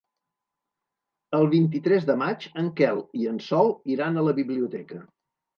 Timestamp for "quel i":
2.81-3.29